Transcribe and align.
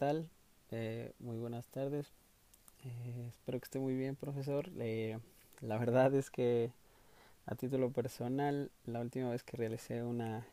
Hola, 0.00 0.12
¿qué 0.12 0.20
tal? 0.20 0.30
Eh, 0.70 1.12
muy 1.18 1.38
buenas 1.38 1.66
tardes. 1.68 2.12
Eh, 2.84 3.26
espero 3.28 3.58
que 3.58 3.64
esté 3.64 3.80
muy 3.80 3.96
bien, 3.96 4.14
profesor. 4.14 4.70
Eh, 4.78 5.18
la 5.60 5.76
verdad 5.76 6.14
es 6.14 6.30
que 6.30 6.70
a 7.46 7.56
título 7.56 7.90
personal, 7.90 8.70
la 8.86 9.00
última 9.00 9.30
vez 9.30 9.42
que 9.42 9.56
realicé 9.56 10.04
una, 10.04 10.46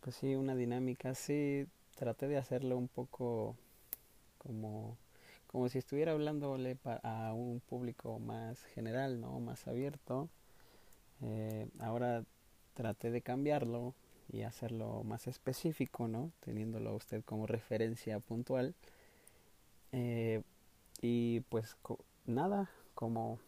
pues 0.00 0.14
sí, 0.16 0.36
una 0.36 0.54
dinámica 0.54 1.10
así, 1.10 1.66
traté 1.96 2.28
de 2.28 2.36
hacerlo 2.36 2.76
un 2.76 2.88
poco 2.88 3.56
como, 4.38 4.96
como 5.48 5.68
si 5.68 5.78
estuviera 5.78 6.12
hablándole 6.12 6.78
a 7.02 7.32
un 7.32 7.60
público 7.60 8.20
más 8.20 8.62
general, 8.74 9.20
¿no? 9.20 9.40
Más 9.40 9.66
abierto. 9.66 10.28
ahora 11.80 12.24
traté 12.74 13.10
de 13.10 13.22
cambiarlo 13.22 13.94
y 14.32 14.42
hacerlo 14.42 15.02
más 15.04 15.26
específico, 15.26 16.08
¿no? 16.08 16.30
Teniéndolo 16.40 16.94
usted 16.94 17.22
como 17.24 17.46
referencia 17.46 18.20
puntual. 18.20 18.74
Eh, 19.92 20.42
y 21.02 21.40
pues 21.40 21.76
nada, 22.26 22.70
como, 22.94 23.38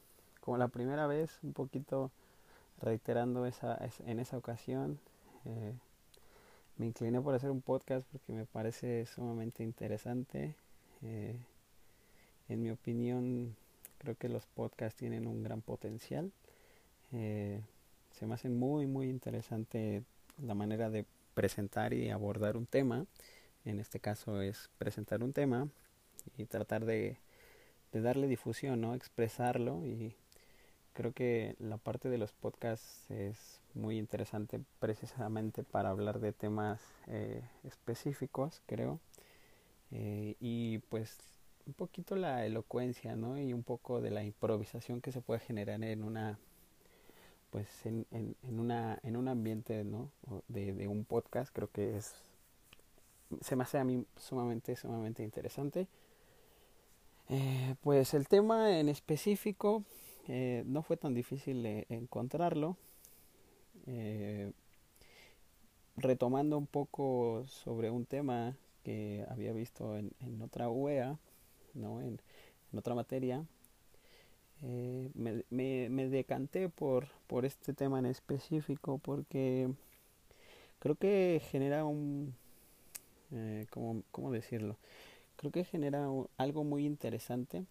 como 0.41 0.59
la 0.59 0.69
primera 0.69 1.07
vez, 1.07 1.39
un 1.43 1.53
poquito 1.53 2.11
reiterando 2.81 3.47
esa, 3.47 3.79
en 4.07 4.21
esa 4.21 4.37
ocasión, 4.37 5.01
eh, 5.45 5.73
me 6.77 6.87
incliné 6.87 7.21
por 7.21 7.35
hacer 7.35 7.51
un 7.51 7.63
podcast 7.63 8.07
porque 8.13 8.33
me 8.33 8.45
parece 8.45 9.07
sumamente 9.07 9.65
interesante. 9.65 10.55
Eh, 11.03 11.37
en 12.49 12.63
mi 12.63 12.71
opinión, 12.71 13.57
creo 13.99 14.15
que 14.15 14.29
los 14.29 14.47
podcasts 14.47 14.99
tienen 14.99 15.27
un 15.27 15.43
gran 15.43 15.63
potencial. 15.63 16.31
se 17.11 18.27
me 18.27 18.35
hacen 18.35 18.59
muy, 18.59 18.87
muy 18.87 19.09
interesante 19.09 20.03
la 20.39 20.55
manera 20.55 20.91
de 20.91 21.05
presentar 21.35 21.93
y 21.93 22.11
abordar 22.11 22.57
un 22.57 22.67
tema. 22.67 23.07
En 23.65 23.81
este 23.81 24.01
caso 24.01 24.41
es 24.41 24.71
presentar 24.79 25.23
un 25.23 25.33
tema 25.33 25.69
y 26.37 26.45
tratar 26.45 26.85
de, 26.85 27.19
de 27.93 28.01
darle 28.01 28.27
difusión, 28.27 28.81
¿no? 28.81 28.95
Expresarlo 28.95 29.85
y 29.85 30.15
creo 30.97 31.13
que 31.13 31.57
la 31.59 31.77
parte 31.77 32.09
de 32.09 32.17
los 32.17 32.33
podcasts 32.33 33.11
es 33.11 33.61
muy 33.75 33.99
interesante 33.99 34.61
precisamente 34.81 35.63
para 35.63 35.91
hablar 35.91 36.21
de 36.21 36.33
temas 36.33 36.81
eh, 37.07 37.43
específicos, 37.65 38.63
creo. 38.67 38.99
Eh, 39.91 40.37
y 40.41 40.79
pues 40.79 41.19
un 41.67 41.75
poquito 41.75 42.17
la 42.17 42.47
elocuencia, 42.47 43.15
¿no? 43.15 43.39
Y 43.39 43.53
un 43.53 43.63
poco 43.63 44.01
de 44.01 44.11
la 44.11 44.25
improvisación 44.25 45.03
que 45.03 45.13
se 45.13 45.21
puede 45.21 45.41
generar 45.41 45.83
en 45.85 46.03
una 46.03 46.39
pues 47.51 47.69
en, 47.87 48.07
en, 48.11 48.37
en, 48.43 48.61
una, 48.61 48.99
en 49.03 49.17
un 49.17 49.29
ambiente 49.29 49.85
¿no? 49.85 50.11
de, 50.49 50.73
de, 50.73 50.89
un 50.89 51.05
podcast 51.05 51.53
creo 51.53 51.71
que 51.71 51.97
es 51.97 52.15
se 53.41 53.57
me 53.57 53.65
hace 53.65 53.79
a 53.79 53.85
mí 53.85 54.05
sumamente 54.17 54.77
sumamente 54.77 55.23
interesante. 55.23 55.89
Eh, 57.29 57.75
pues 57.81 58.15
el 58.15 58.29
tema 58.29 58.79
en 58.79 58.89
específico 58.89 59.85
eh, 60.29 60.63
no 60.67 60.83
fue 60.83 60.97
tan 60.97 61.15
difícil 61.15 61.67
encontrarlo. 61.89 62.77
Eh, 63.87 64.53
retomando 65.97 66.59
un 66.59 66.67
poco 66.67 67.45
sobre 67.47 67.91
un 67.91 68.05
tema 68.05 68.57
que 68.85 69.25
había 69.29 69.53
visto 69.53 69.97
en, 69.97 70.13
en 70.21 70.43
otra 70.43 70.69
UEA 70.69 71.19
no 71.75 72.01
en, 72.01 72.21
otra 72.77 72.95
materia 72.95 73.45
me, 74.61 75.45
me, 75.49 75.76
me, 75.97 76.09
decanté 76.09 76.69
por, 76.69 77.09
por 77.27 77.45
este 77.45 77.73
tema 77.73 77.99
en 77.99 78.07
específico 78.07 78.99
porque 78.99 79.71
creo 80.79 80.95
que 80.95 81.41
genera 81.51 81.85
un, 81.85 82.35
eh, 83.33 83.67
¿cómo, 83.71 84.03
¿cómo, 84.13 84.31
decirlo? 84.31 84.77
Creo 85.37 85.51
que 85.51 85.65
genera 85.65 86.09
algo 86.37 86.65
muy 86.65 86.85
interesante 86.85 87.65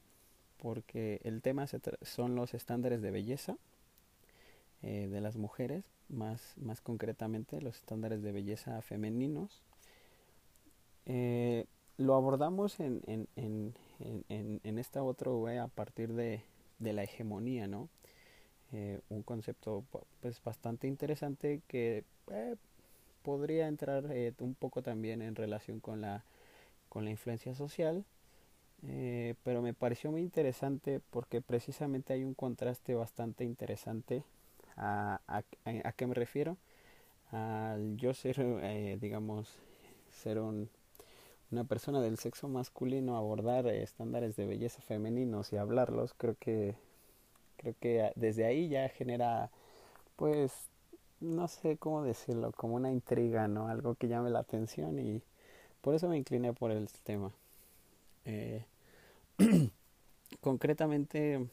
porque 0.57 1.19
el 1.23 1.41
tema 1.41 1.65
son 2.01 2.35
los 2.35 2.53
estándares 2.53 3.01
de 3.01 3.11
belleza 3.11 3.57
eh, 4.83 5.07
de 5.11 5.21
las 5.21 5.35
mujeres, 5.35 5.83
más, 6.09 6.53
más 6.57 6.81
concretamente 6.81 7.61
los 7.61 7.77
estándares 7.77 8.21
de 8.21 8.31
belleza 8.31 8.81
femeninos. 8.81 9.61
Eh, 11.05 11.65
lo 11.97 12.15
abordamos 12.15 12.79
en, 12.79 13.01
en, 13.07 13.27
en, 13.35 13.73
en, 14.29 14.61
en 14.63 14.79
esta 14.79 15.03
otra 15.03 15.31
web 15.31 15.59
a 15.59 15.67
partir 15.67 16.13
de, 16.13 16.41
de 16.79 16.93
la 16.93 17.03
hegemonía, 17.03 17.67
¿no? 17.67 17.89
Eh, 18.77 18.99
un 19.07 19.23
concepto 19.23 19.85
pues 20.19 20.43
bastante 20.43 20.85
interesante 20.87 21.61
que 21.65 22.03
eh, 22.29 22.55
podría 23.23 23.69
entrar 23.69 24.03
eh, 24.11 24.33
un 24.39 24.53
poco 24.53 24.81
también 24.81 25.21
en 25.21 25.33
relación 25.33 25.79
con 25.79 26.01
la 26.01 26.25
con 26.89 27.05
la 27.05 27.11
influencia 27.11 27.55
social 27.55 28.03
pero 29.43 29.61
me 29.61 29.73
pareció 29.73 30.11
muy 30.11 30.21
interesante 30.21 30.99
porque 31.09 31.41
precisamente 31.41 32.13
hay 32.13 32.23
un 32.23 32.35
contraste 32.35 32.93
bastante 32.93 33.43
interesante 33.43 34.23
a, 34.75 35.21
a, 35.27 35.43
a 35.83 35.91
qué 35.93 36.05
me 36.05 36.13
refiero. 36.13 36.57
Al 37.31 37.97
yo 37.97 38.13
ser 38.13 38.99
digamos 38.99 39.49
ser 40.11 40.39
un, 40.39 40.69
una 41.51 41.63
persona 41.63 41.99
del 42.01 42.17
sexo 42.17 42.47
masculino 42.47 43.17
abordar 43.17 43.65
estándares 43.67 44.35
de 44.35 44.45
belleza 44.45 44.81
femeninos 44.81 45.51
y 45.51 45.57
hablarlos, 45.57 46.13
creo 46.13 46.35
que 46.39 46.75
creo 47.65 47.75
que 47.79 48.11
desde 48.15 48.45
ahí 48.45 48.69
ya 48.69 48.89
genera 48.89 49.49
pues 50.15 50.69
no 51.19 51.47
sé 51.47 51.77
cómo 51.77 52.03
decirlo, 52.03 52.51
como 52.51 52.75
una 52.75 52.91
intriga, 52.91 53.47
¿no? 53.47 53.67
Algo 53.69 53.95
que 53.95 54.07
llame 54.07 54.29
la 54.29 54.39
atención 54.39 54.99
y 54.99 55.21
por 55.81 55.95
eso 55.95 56.09
me 56.09 56.17
incliné 56.17 56.53
por 56.53 56.71
el 56.71 56.87
tema. 57.03 57.31
Eh, 58.25 58.65
concretamente 60.41 61.47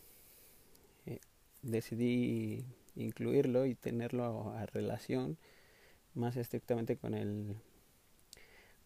eh, 1.06 1.18
decidí 1.62 2.64
incluirlo 2.96 3.66
y 3.66 3.74
tenerlo 3.74 4.52
a 4.52 4.66
relación 4.66 5.38
más 6.14 6.36
estrictamente 6.36 6.96
con 6.96 7.14
el 7.14 7.56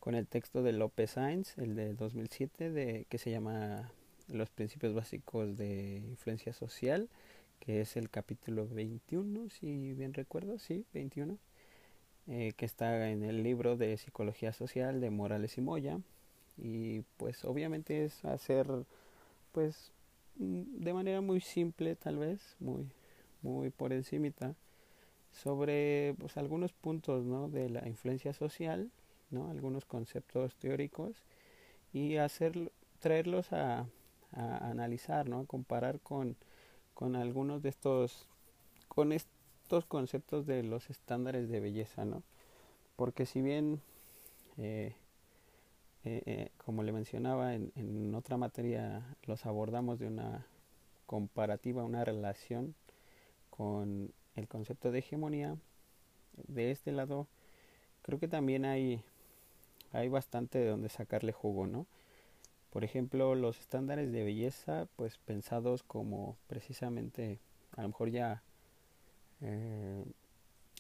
con 0.01 0.15
el 0.15 0.29
texto 0.29 0.63
de 0.63 0.73
López 0.73 1.13
Sainz, 1.13 1.59
el 1.59 1.75
de 1.75 1.93
2007, 1.95 2.71
de, 2.71 3.07
que 3.09 3.19
se 3.19 3.33
llama 3.33 3.91
Los 4.29 4.51
principios 4.51 4.95
básicos 4.95 5.57
de 5.57 5.99
influencia 6.09 6.53
social, 6.53 7.09
que 7.61 7.81
es 7.81 7.97
el 7.97 8.11
capítulo 8.11 8.69
21, 8.69 9.51
si 9.51 9.95
bien 9.95 10.15
recuerdo, 10.15 10.59
sí, 10.59 10.85
21, 10.93 11.39
eh, 12.29 12.53
que 12.57 12.67
está 12.67 13.11
en 13.11 13.23
el 13.23 13.43
libro 13.43 13.77
de 13.77 13.97
Psicología 13.97 14.53
Social 14.53 15.01
de 15.01 15.11
Morales 15.11 15.59
y 15.59 15.61
Moya. 15.61 16.01
Y 16.57 17.03
pues 17.19 17.45
obviamente 17.45 18.05
es 18.05 18.25
hacer, 18.25 18.67
pues, 19.53 19.93
mm, 20.37 20.83
de 20.85 20.95
manera 20.95 21.21
muy 21.21 21.41
simple 21.41 21.97
tal 21.97 22.19
vez, 22.19 22.57
muy, 22.61 22.87
muy 23.43 23.71
por 23.71 23.93
encimita, 23.93 24.55
sobre 25.33 26.15
pues, 26.19 26.37
algunos 26.37 26.73
puntos 26.73 27.25
¿no? 27.25 27.49
de 27.49 27.71
la 27.71 27.87
influencia 27.89 28.33
social 28.33 28.91
¿no? 29.31 29.51
algunos 29.51 29.85
conceptos 29.85 30.57
teóricos 30.57 31.25
y 31.93 32.17
hacer, 32.17 32.73
traerlos 32.99 33.53
a, 33.53 33.87
a 34.33 34.69
analizar, 34.69 35.29
¿no? 35.29 35.41
a 35.41 35.47
comparar 35.47 36.01
con, 36.01 36.37
con 36.95 37.17
algunos 37.17 37.63
de 37.63 37.69
estos, 37.69 38.29
con 38.89 39.13
estos 39.13 39.85
conceptos 39.87 40.47
de 40.47 40.63
los 40.63 40.91
estándares 40.91 41.49
de 41.49 41.61
belleza, 41.61 42.05
¿no? 42.05 42.23
Porque 42.97 43.27
si 43.27 43.43
bien, 43.43 43.81
eh, 44.57 44.95
eh, 46.05 46.23
eh, 46.27 46.51
como 46.65 46.83
le 46.83 46.93
mencionaba, 46.93 47.55
en, 47.55 47.73
en 47.77 48.15
otra 48.15 48.37
materia 48.37 49.03
los 49.25 49.45
abordamos 49.45 49.99
de 49.99 50.07
una 50.07 50.47
comparativa, 51.07 51.85
una 51.85 52.05
relación 52.05 52.75
con 53.51 54.13
el 54.35 54.49
concepto 54.49 54.91
de 54.91 55.01
hegemonía, 55.01 55.57
de 56.49 56.71
este 56.71 56.93
lado 56.93 57.27
creo 58.03 58.19
que 58.19 58.29
también 58.29 58.65
hay 58.65 59.03
hay 59.93 60.09
bastante 60.09 60.59
de 60.59 60.69
donde 60.69 60.89
sacarle 60.89 61.33
jugo, 61.33 61.67
¿no? 61.67 61.87
Por 62.77 62.85
ejemplo, 62.85 63.35
los 63.35 63.59
estándares 63.59 64.13
de 64.13 64.23
belleza, 64.23 64.87
pues 64.97 65.17
pensados 65.17 65.83
como 65.83 66.37
precisamente, 66.47 67.39
a 67.75 67.81
lo 67.81 67.89
mejor 67.89 68.11
ya 68.11 68.43
eh, 69.41 70.05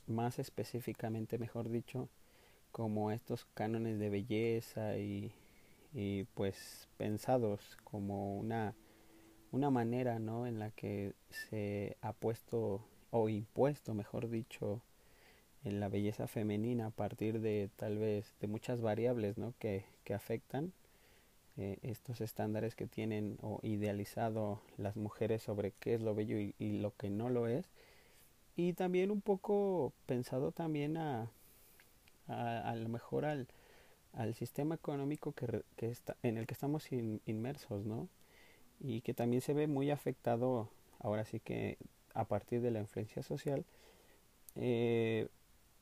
más 0.06 0.38
específicamente, 0.38 1.38
mejor 1.38 1.70
dicho, 1.70 2.10
como 2.70 3.12
estos 3.12 3.46
cánones 3.54 3.98
de 3.98 4.10
belleza 4.10 4.98
y, 4.98 5.32
y 5.94 6.24
pues 6.34 6.86
pensados 6.98 7.78
como 7.82 8.36
una, 8.36 8.74
una 9.50 9.70
manera, 9.70 10.18
¿no? 10.18 10.46
En 10.46 10.58
la 10.58 10.72
que 10.72 11.14
se 11.30 11.96
ha 12.02 12.12
puesto 12.12 12.82
o 13.10 13.30
impuesto, 13.30 13.94
mejor 13.94 14.28
dicho, 14.28 14.82
en 15.64 15.80
la 15.80 15.88
belleza 15.88 16.26
femenina 16.26 16.88
a 16.88 16.90
partir 16.90 17.40
de 17.40 17.70
tal 17.76 17.96
vez 17.96 18.34
de 18.38 18.48
muchas 18.48 18.82
variables 18.82 19.38
¿no? 19.38 19.54
que, 19.58 19.86
que 20.04 20.12
afectan 20.12 20.74
eh, 21.56 21.78
estos 21.82 22.20
estándares 22.20 22.74
que 22.74 22.86
tienen 22.86 23.38
o 23.42 23.60
idealizado 23.62 24.60
las 24.76 24.96
mujeres 24.96 25.42
sobre 25.42 25.72
qué 25.72 25.94
es 25.94 26.02
lo 26.02 26.14
bello 26.14 26.38
y, 26.38 26.54
lo 26.58 26.94
que 26.96 27.10
no 27.10 27.30
lo 27.30 27.48
es 27.48 27.70
y 28.56 28.72
también 28.74 29.10
un 29.10 29.20
poco 29.20 29.92
pensado 30.06 30.52
también 30.52 30.96
a 30.96 31.30
a, 32.28 32.70
a 32.70 32.76
lo 32.76 32.88
mejor 32.88 33.24
al, 33.24 33.46
al 34.12 34.34
sistema 34.34 34.74
económico 34.74 35.32
que, 35.32 35.62
que 35.76 35.90
está, 35.90 36.16
en 36.22 36.38
el 36.38 36.46
que 36.46 36.54
estamos 36.54 36.90
inmersos, 36.90 37.84
¿no? 37.84 38.08
Y 38.80 39.00
que 39.02 39.14
también 39.14 39.42
se 39.42 39.54
ve 39.54 39.66
muy 39.66 39.90
afectado, 39.90 40.68
ahora 40.98 41.24
sí 41.24 41.40
que 41.40 41.78
a 42.14 42.24
partir 42.24 42.60
de 42.62 42.70
la 42.70 42.80
influencia 42.80 43.22
social, 43.22 43.64
eh, 44.54 45.28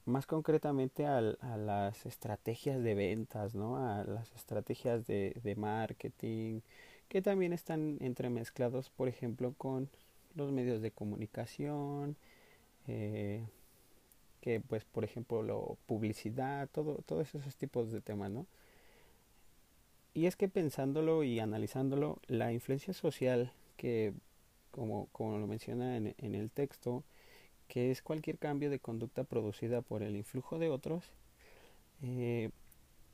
más 0.06 0.26
concretamente 0.26 1.06
a, 1.06 1.18
a, 1.18 1.56
las 1.56 2.06
estrategias 2.06 2.82
de 2.82 2.94
ventas, 2.94 3.54
¿no? 3.54 3.76
A 3.76 4.04
las 4.04 4.34
estrategias 4.34 5.06
de, 5.06 5.36
de 5.42 5.56
marketing, 5.56 6.60
que 7.08 7.22
también 7.22 7.52
están 7.52 7.98
entremezclados, 8.00 8.90
por 8.90 9.08
ejemplo, 9.08 9.54
con 9.56 9.88
los 10.34 10.52
medios 10.52 10.82
de 10.82 10.90
comunicación, 10.90 12.16
eh, 12.86 13.44
que 14.40 14.60
pues 14.60 14.84
por 14.84 15.04
ejemplo 15.04 15.42
lo 15.42 15.78
publicidad, 15.86 16.68
todo, 16.70 16.96
todos 17.06 17.34
esos 17.34 17.56
tipos 17.56 17.90
de 17.92 18.00
temas, 18.00 18.30
¿no? 18.30 18.46
Y 20.12 20.26
es 20.26 20.36
que 20.36 20.48
pensándolo 20.48 21.24
y 21.24 21.40
analizándolo, 21.40 22.18
la 22.28 22.52
influencia 22.52 22.94
social 22.94 23.52
que, 23.76 24.12
como, 24.70 25.08
como 25.12 25.38
lo 25.38 25.46
menciona 25.46 25.96
en, 25.96 26.14
en 26.18 26.34
el 26.34 26.50
texto, 26.50 27.02
que 27.74 27.90
es 27.90 28.02
cualquier 28.02 28.38
cambio 28.38 28.70
de 28.70 28.78
conducta 28.78 29.24
producida 29.24 29.82
por 29.82 30.04
el 30.04 30.14
influjo 30.14 30.60
de 30.60 30.70
otros, 30.70 31.10
eh, 32.02 32.50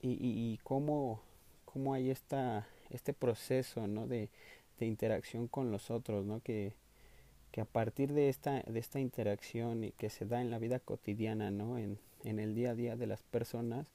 y, 0.03 0.59
cómo, 0.63 1.23
cómo, 1.65 1.95
hay 1.95 2.11
esta, 2.11 2.67
este 2.91 3.15
proceso 3.15 3.87
¿no? 3.87 4.07
de, 4.07 4.29
de 4.79 4.87
interacción 4.87 5.49
con 5.49 5.71
los 5.71 5.91
otros, 5.91 6.27
¿no? 6.27 6.41
que, 6.41 6.75
que 7.53 7.63
a 7.63 7.65
partir 7.65 8.13
de 8.13 8.29
esta, 8.29 8.63
de 8.63 8.79
esta 8.79 9.01
interacción 9.01 9.93
que 9.97 10.11
se 10.11 10.27
da 10.27 10.43
en 10.43 10.51
la 10.51 10.59
vida 10.59 10.79
cotidiana, 10.79 11.51
¿no? 11.51 11.79
en, 11.79 11.99
en 12.25 12.39
el 12.39 12.55
día 12.55 12.73
a 12.73 12.75
día 12.75 12.97
de 12.97 13.07
las 13.07 13.23
personas, 13.23 13.87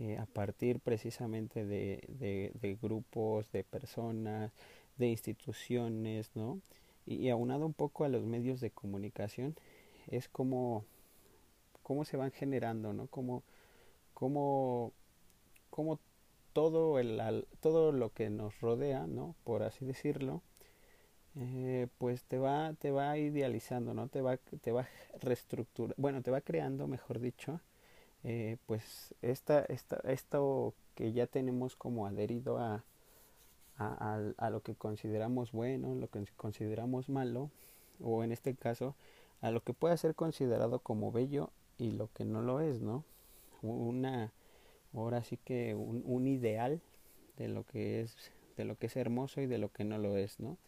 eh, 0.00 0.16
a 0.18 0.24
partir 0.24 0.80
precisamente 0.80 1.66
de, 1.66 2.02
de, 2.08 2.52
de, 2.60 2.78
grupos, 2.80 3.52
de 3.52 3.64
personas, 3.64 4.50
de 4.96 5.08
instituciones, 5.08 6.30
¿no? 6.34 6.58
Y, 7.06 7.16
y, 7.16 7.30
aunado 7.30 7.64
un 7.66 7.74
poco 7.74 8.04
a 8.04 8.08
los 8.08 8.24
medios 8.24 8.60
de 8.60 8.70
comunicación, 8.70 9.54
es 10.08 10.28
como 10.28 10.84
cómo 11.82 12.04
se 12.04 12.16
van 12.16 12.32
generando, 12.32 12.92
¿no? 12.92 13.06
Como, 13.08 13.42
como, 14.14 14.92
como 15.70 16.00
todo, 16.52 16.98
el, 16.98 17.46
todo 17.60 17.92
lo 17.92 18.12
que 18.12 18.30
nos 18.30 18.60
rodea, 18.60 19.06
¿no? 19.06 19.34
Por 19.44 19.62
así 19.62 19.84
decirlo, 19.84 20.42
eh, 21.36 21.88
pues 21.98 22.22
te 22.24 22.38
va 22.38 22.74
te 22.74 22.92
va 22.92 23.18
idealizando 23.18 23.92
no 23.92 24.06
te 24.06 24.20
va 24.20 24.36
te 24.36 24.70
va 24.70 24.86
reestructura 25.20 25.92
bueno 25.96 26.22
te 26.22 26.30
va 26.30 26.40
creando 26.40 26.86
mejor 26.86 27.18
dicho 27.18 27.60
eh, 28.22 28.56
pues 28.66 29.16
esta, 29.20 29.64
esta 29.64 29.96
esto 30.04 30.74
que 30.94 31.12
ya 31.12 31.26
tenemos 31.26 31.74
como 31.74 32.06
adherido 32.06 32.58
a, 32.58 32.84
a, 33.78 34.32
a, 34.36 34.50
lo 34.50 34.62
que 34.62 34.76
consideramos 34.76 35.50
bueno 35.50 35.96
lo 35.96 36.08
que 36.08 36.24
consideramos 36.36 37.08
malo 37.08 37.50
o 38.00 38.22
en 38.22 38.30
este 38.30 38.54
caso 38.54 38.94
a 39.44 39.50
lo 39.50 39.62
que 39.62 39.74
puede 39.74 39.96
ser 39.96 40.14
considerado 40.14 40.78
como 40.80 41.12
bello 41.12 41.50
y 41.78 41.92
lo 41.92 42.10
que 42.12 42.24
no 42.24 42.42
lo 42.42 42.60
es 42.60 42.80
no 42.80 43.04
una 43.62 44.32
ahora 44.92 45.22
sí 45.24 45.36
que 45.36 45.74
un, 45.74 46.02
un 46.06 46.26
ideal 46.26 46.80
de 47.36 47.48
lo 47.48 47.64
que 47.64 48.00
es 48.00 48.16
de 48.56 48.64
lo 48.64 48.76
que 48.76 48.86
es 48.86 48.96
hermoso 48.96 49.40
y 49.40 49.46
de 49.46 49.58
lo 49.58 49.70
que 49.70 49.84
no 49.84 49.98
lo 49.98 50.16
es 50.16 50.40
no 50.40 50.58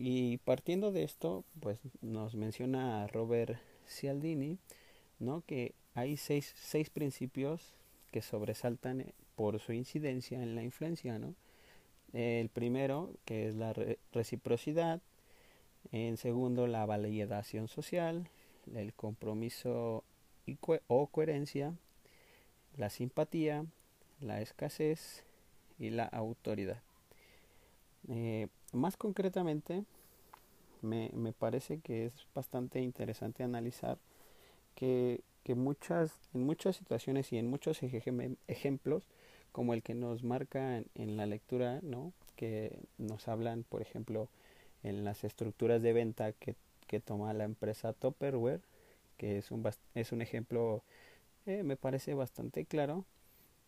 y 0.00 0.36
partiendo 0.38 0.92
de 0.92 1.02
esto, 1.02 1.44
pues 1.58 1.80
nos 2.00 2.36
menciona 2.36 3.08
Robert 3.08 3.58
Cialdini, 3.88 4.58
¿no? 5.18 5.42
que 5.44 5.74
hay 5.94 6.16
seis, 6.16 6.54
seis 6.56 6.88
principios 6.88 7.74
que 8.12 8.22
sobresaltan 8.22 9.12
por 9.34 9.58
su 9.58 9.72
incidencia 9.72 10.40
en 10.40 10.54
la 10.54 10.62
influencia. 10.62 11.18
¿no? 11.18 11.34
El 12.12 12.48
primero, 12.48 13.12
que 13.24 13.48
es 13.48 13.56
la 13.56 13.72
re 13.72 13.98
reciprocidad, 14.12 15.02
en 15.92 16.16
segundo, 16.16 16.66
la 16.66 16.84
validación 16.86 17.68
social, 17.68 18.28
el 18.74 18.92
compromiso 18.92 20.04
o 20.86 21.06
coherencia, 21.08 21.74
la 22.76 22.90
simpatía, 22.90 23.64
la 24.20 24.40
escasez 24.40 25.24
y 25.78 25.90
la 25.90 26.04
autoridad. 26.04 26.82
Eh, 28.08 28.48
más 28.72 28.96
concretamente, 28.96 29.84
me, 30.82 31.10
me, 31.12 31.32
parece 31.32 31.80
que 31.80 32.06
es 32.06 32.12
bastante 32.34 32.80
interesante 32.80 33.42
analizar 33.42 33.98
que, 34.74 35.20
que 35.42 35.54
muchas, 35.54 36.12
en 36.34 36.44
muchas 36.44 36.76
situaciones 36.76 37.32
y 37.32 37.38
en 37.38 37.48
muchos 37.48 37.80
ejemplos, 37.82 39.02
como 39.52 39.74
el 39.74 39.82
que 39.82 39.94
nos 39.94 40.22
marca 40.22 40.78
en, 40.78 40.86
en, 40.94 41.16
la 41.16 41.26
lectura, 41.26 41.80
¿no? 41.82 42.12
que 42.36 42.78
nos 42.98 43.26
hablan, 43.26 43.64
por 43.64 43.82
ejemplo, 43.82 44.28
en 44.82 45.04
las 45.04 45.24
estructuras 45.24 45.82
de 45.82 45.92
venta 45.92 46.32
que, 46.32 46.54
que 46.86 47.00
toma 47.00 47.32
la 47.34 47.44
empresa 47.44 47.92
Topperware, 47.92 48.60
que 49.16 49.38
es 49.38 49.50
un, 49.50 49.68
es 49.94 50.12
un 50.12 50.22
ejemplo, 50.22 50.82
eh, 51.46 51.62
me 51.62 51.76
parece 51.76 52.14
bastante 52.14 52.64
claro, 52.64 53.04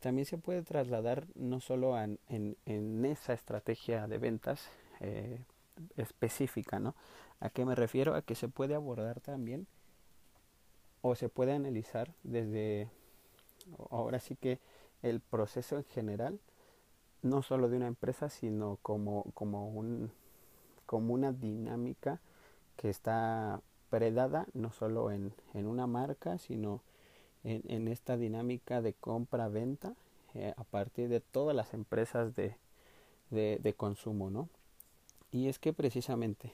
también 0.00 0.24
se 0.24 0.38
puede 0.38 0.62
trasladar 0.62 1.26
no 1.34 1.60
solo 1.60 1.98
en, 2.00 2.18
en, 2.28 3.04
esa 3.04 3.34
estrategia 3.34 4.06
de 4.06 4.18
ventas, 4.18 4.68
eh, 5.00 5.40
específica, 5.96 6.78
¿no? 6.78 6.94
¿A 7.40 7.50
qué 7.50 7.64
me 7.64 7.74
refiero? 7.74 8.14
A 8.14 8.22
que 8.22 8.34
se 8.34 8.48
puede 8.48 8.74
abordar 8.74 9.20
también 9.20 9.66
o 11.02 11.14
se 11.14 11.28
puede 11.28 11.52
analizar 11.52 12.12
desde 12.22 12.88
ahora 13.90 14.20
sí 14.20 14.36
que 14.36 14.58
el 15.02 15.20
proceso 15.20 15.76
en 15.76 15.84
general, 15.84 16.40
no 17.22 17.42
solo 17.42 17.68
de 17.68 17.76
una 17.76 17.86
empresa, 17.86 18.28
sino 18.28 18.78
como, 18.82 19.24
como, 19.34 19.68
un, 19.68 20.10
como 20.90 21.14
una 21.14 21.30
dinámica 21.30 22.18
que 22.76 22.90
está 22.90 23.60
predada 23.90 24.48
no 24.54 24.72
solo 24.72 25.12
en, 25.12 25.32
en 25.54 25.68
una 25.68 25.86
marca, 25.86 26.36
sino 26.38 26.82
en, 27.44 27.86
esta 27.86 28.16
dinámica 28.16 28.82
de 28.82 28.94
compra-venta 28.94 29.94
eh, 30.34 30.52
a 30.56 30.64
partir 30.64 31.08
de 31.08 31.20
todas 31.20 31.54
las 31.54 31.74
empresas 31.74 32.34
de, 32.34 32.56
de, 33.30 33.74
consumo, 33.76 34.30
¿no? 34.30 34.48
Y 35.30 35.46
es 35.46 35.60
que 35.60 35.72
precisamente, 35.72 36.52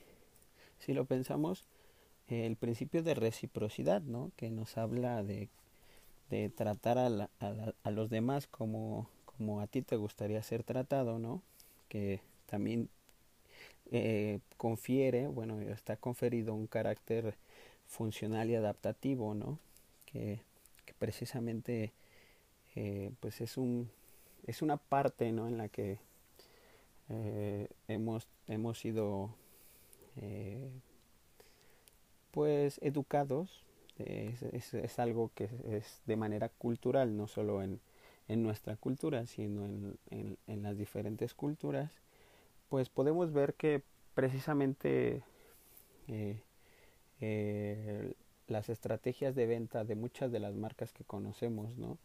si 0.81 0.93
lo 0.93 1.07
pensamos, 1.07 1.64
el 2.28 2.57
principio 2.57 3.02
de 3.02 3.14
reciprocidad, 3.14 4.02
¿no? 4.02 4.33
Que 4.37 4.50
nos 4.50 4.76
habla 4.76 5.23
de, 5.23 5.49
de 6.28 6.50
tratar 6.50 6.99
a, 6.99 7.07
a, 7.07 7.09
la, 7.09 7.31
a, 7.83 7.90
los 7.90 8.11
demás 8.11 8.47
como, 8.49 9.09
como 9.25 9.62
a 9.62 9.66
ti 9.66 9.81
te 9.81 9.97
gustaría 9.97 10.43
ser 10.43 10.62
tratado, 10.62 11.19
¿no? 11.19 11.40
Que 11.88 12.21
también 12.45 12.90
eh, 13.93 14.40
confiere, 14.57 15.28
bueno, 15.28 15.61
está 15.61 15.97
conferido 15.97 16.55
un 16.55 16.66
carácter 16.66 17.37
funcional 17.87 18.50
y 18.50 18.57
adaptativo, 18.57 19.35
¿no? 19.35 19.59
Que, 20.07 20.40
precisamente, 20.99 21.93
eh, 22.75 23.12
pues 23.21 23.40
es 23.40 23.57
un, 23.57 23.90
es 24.47 24.62
una 24.62 24.76
parte, 24.76 25.31
¿no? 25.33 25.47
En 25.47 25.59
la 25.59 25.69
que 25.69 25.99
eh, 27.11 27.69
hemos, 27.88 28.26
hemos 28.49 28.78
sido 28.78 29.31
pues 32.31 32.78
educados 32.83 33.64
es, 33.99 34.43
es, 34.43 34.73
es, 34.73 34.99
algo 34.99 35.31
que 35.35 35.50
es 35.69 36.00
de 36.07 36.16
manera 36.16 36.49
cultural 36.49 37.19
no 37.19 37.26
solo 37.26 37.62
en, 37.62 37.81
en 38.28 38.43
nuestra 38.43 38.76
cultura 38.76 39.26
sino 39.26 39.66
en, 39.66 39.99
en, 40.11 40.38
en, 40.47 40.62
las 40.62 40.78
diferentes 40.78 41.35
culturas 41.35 41.93
pues 42.68 42.88
podemos 42.88 43.32
ver 43.32 43.54
que 43.54 43.82
precisamente 44.14 45.23
eh, 46.08 46.42
eh, 47.20 48.14
las 48.49 48.68
estrategias 48.68 49.35
de 49.35 49.46
venta 49.46 49.85
de 49.85 49.94
muchas 49.94 50.32
de 50.32 50.40
las 50.40 50.54
marcas 50.54 50.92
que 50.92 51.04
conocemos 51.04 51.76
no 51.76 51.99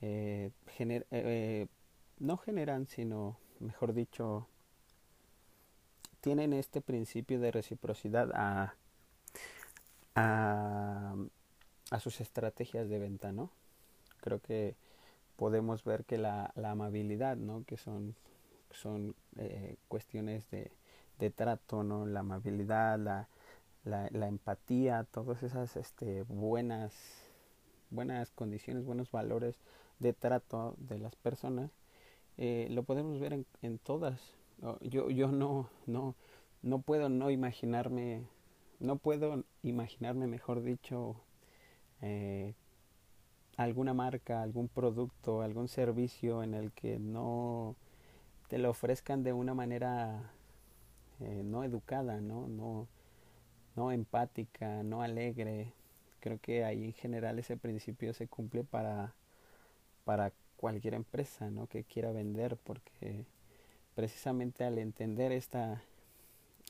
eh, 0.00 0.50
gener 0.76 1.06
no 2.18 2.36
generan 2.36 2.86
sino 2.86 3.38
mejor 3.60 3.92
dicho, 3.92 4.46
tienen 6.20 6.52
este 6.52 6.80
principio 6.80 7.40
de 7.40 7.50
reciprocidad 7.50 8.30
a, 8.34 8.74
a, 10.14 11.14
a 11.90 12.00
sus 12.00 12.20
estrategias 12.20 12.88
de 12.88 12.98
venta, 12.98 13.32
¿no? 13.32 13.50
Creo 14.20 14.40
que 14.40 14.76
podemos 15.36 15.84
ver 15.84 16.04
que 16.04 16.18
la, 16.18 16.52
la 16.56 16.72
amabilidad, 16.72 17.36
¿no? 17.36 17.64
Que 17.64 17.76
son, 17.76 18.14
son 18.72 19.14
eh, 19.36 19.76
cuestiones 19.88 20.48
de, 20.50 20.72
de 21.18 21.30
trato, 21.30 21.82
¿no? 21.82 22.06
La 22.06 22.20
amabilidad, 22.20 22.98
la, 22.98 23.28
la, 23.84 24.28
empatía, 24.28 25.04
todas 25.10 25.42
esas 25.42 25.76
este, 25.76 26.22
buenas, 26.24 26.94
buenas 27.90 28.30
condiciones, 28.30 28.84
buenos 28.84 29.10
valores 29.10 29.56
de 29.98 30.12
trato 30.12 30.74
de 30.78 30.98
las 30.98 31.16
personas 31.16 31.70
eh, 32.38 32.68
lo 32.70 32.84
podemos 32.84 33.18
ver 33.18 33.32
en, 33.32 33.46
en 33.62 33.78
todas. 33.78 34.34
Yo, 34.80 35.10
yo 35.10 35.28
no, 35.28 35.68
no, 35.86 36.14
no 36.62 36.80
puedo 36.80 37.08
no 37.08 37.30
imaginarme, 37.30 38.22
no 38.78 38.96
puedo 38.96 39.44
imaginarme, 39.62 40.26
mejor 40.28 40.62
dicho, 40.62 41.16
eh, 42.00 42.54
alguna 43.56 43.92
marca, 43.92 44.42
algún 44.42 44.68
producto, 44.68 45.42
algún 45.42 45.68
servicio 45.68 46.44
en 46.44 46.54
el 46.54 46.72
que 46.72 46.98
no 47.00 47.76
te 48.48 48.58
lo 48.58 48.70
ofrezcan 48.70 49.22
de 49.22 49.32
una 49.32 49.54
manera 49.54 50.32
eh, 51.20 51.42
no 51.44 51.64
educada, 51.64 52.20
¿no? 52.20 52.48
No, 52.48 52.88
no 53.76 53.92
empática, 53.92 54.82
no 54.82 55.02
alegre. 55.02 55.72
Creo 56.20 56.38
que 56.40 56.64
ahí 56.64 56.84
en 56.84 56.92
general 56.92 57.38
ese 57.38 57.56
principio 57.56 58.12
se 58.14 58.26
cumple 58.26 58.64
para, 58.64 59.14
para 60.04 60.32
cualquier 60.56 60.94
empresa 60.94 61.50
¿no? 61.50 61.66
que 61.68 61.84
quiera 61.84 62.12
vender, 62.12 62.56
porque 62.56 63.24
precisamente 63.94 64.64
al 64.64 64.78
entender 64.78 65.32
esta, 65.32 65.82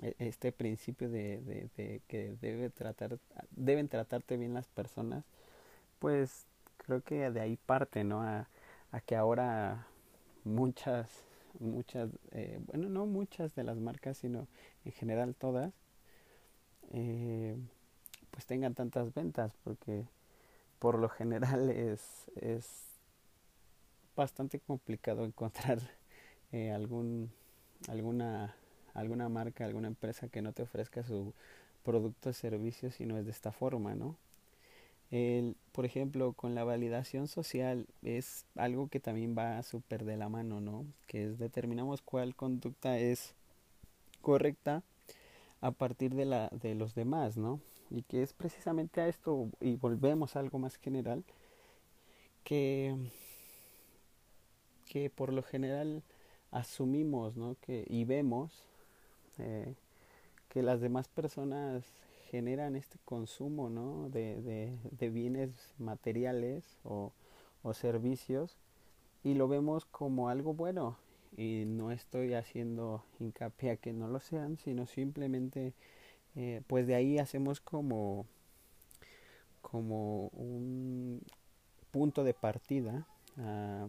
e, 0.03 0.15
este 0.19 0.53
principio 0.53 1.09
de, 1.11 1.41
de, 1.77 2.01
que 2.09 2.37
debe 2.41 2.71
tratar, 2.71 3.19
deben 3.51 3.89
tratarte 3.89 4.37
bien 4.37 4.55
las 4.55 4.69
personas, 4.69 5.25
pues 5.99 6.47
creo 6.77 7.03
que 7.03 7.31
de 7.31 7.41
ahí 7.41 7.57
parte, 7.57 8.05
¿no? 8.05 8.23
A, 8.23 8.49
a 8.93 9.01
que 9.01 9.17
ahora 9.17 9.87
muchas, 10.45 11.25
muchas, 11.59 12.11
eh, 12.33 12.61
bueno, 12.67 12.89
no 12.89 13.07
muchas 13.07 13.55
de 13.55 13.65
las 13.65 13.79
marcas, 13.79 14.19
sino 14.19 14.49
en 14.85 14.93
general 14.93 15.35
todas, 15.35 15.73
eh, 16.93 17.57
pues 18.31 18.47
tengan 18.47 18.75
tantas 18.75 19.13
ventas, 19.15 19.57
porque 19.65 20.07
por 20.79 20.99
lo 20.99 21.09
general 21.09 21.71
es, 21.71 22.31
es 22.37 22.89
bastante 24.17 24.61
complicado 24.61 25.25
encontrar 25.25 25.79
eh, 26.53 26.71
algún, 26.73 27.31
alguna, 27.89 28.55
alguna 28.95 29.29
marca, 29.29 29.65
alguna 29.65 29.89
empresa 29.89 30.29
que 30.29 30.43
no 30.43 30.53
te 30.53 30.63
ofrezca 30.63 31.03
su 31.03 31.35
producto 31.85 32.31
o 32.31 32.33
servicio 32.33 32.91
si 32.91 33.07
no 33.07 33.17
es 33.19 33.25
de 33.25 33.31
esta 33.31 33.53
forma, 33.53 33.95
¿no? 33.95 34.17
El, 35.11 35.57
por 35.73 35.87
ejemplo, 35.87 36.35
con 36.35 36.55
la 36.55 36.65
validación 36.65 37.29
social 37.29 37.87
es 38.03 38.45
algo 38.57 38.89
que 38.89 39.01
también 39.01 39.35
va 39.37 39.63
súper 39.63 40.05
de 40.05 40.17
la 40.17 40.29
mano, 40.29 40.61
¿no? 40.61 40.85
Que 41.07 41.25
es 41.25 41.39
determinamos 41.39 42.03
cuál 42.03 42.35
conducta 42.35 42.99
es 42.99 43.35
correcta 44.21 44.83
a 45.61 45.71
partir 45.71 46.15
de, 46.15 46.27
la, 46.27 46.49
de 46.49 46.75
los 46.75 46.95
demás, 46.95 47.37
¿no? 47.37 47.61
Y 47.91 48.03
que 48.03 48.23
es 48.23 48.35
precisamente 48.35 49.01
a 49.01 49.09
esto, 49.09 49.49
y 49.61 49.77
volvemos 49.77 50.37
a 50.37 50.41
algo 50.41 50.59
más 50.59 50.77
general, 50.77 51.25
que, 52.45 52.95
que 54.87 55.11
por 55.11 55.33
lo 55.33 55.43
general 55.43 56.03
asumimos, 56.51 57.37
¿no? 57.37 57.57
Que, 57.63 57.87
y 57.89 58.05
vemos 58.05 58.65
eh, 59.39 59.75
que 60.51 60.63
las 60.63 60.81
demás 60.81 61.09
personas 61.09 61.85
generan 62.31 62.77
este 62.77 62.99
consumo 63.05 63.71
¿no? 63.71 64.09
de, 64.11 64.77
de, 64.91 65.11
bienes 65.11 65.51
materiales 65.79 66.65
o, 66.85 67.13
servicios 67.75 68.57
y 69.23 69.35
lo 69.35 69.47
vemos 69.47 69.85
como 69.85 70.31
algo 70.31 70.55
bueno 70.55 70.97
y 71.37 71.65
no 71.67 71.91
estoy 71.91 72.33
haciendo 72.33 73.05
hincapié 73.21 73.73
a 73.73 73.77
que 73.77 73.93
no 73.93 74.09
lo 74.09 74.21
sean 74.21 74.57
sino 74.57 74.87
simplemente 74.87 75.75
eh, 76.35 76.63
pues 76.67 76.87
de 76.87 76.95
ahí 76.95 77.19
hacemos 77.19 77.61
como 77.61 78.25
como 79.61 80.29
un 80.29 81.21
punto 81.91 82.25
de 82.25 82.33
partida 82.33 83.07
a, 83.37 83.89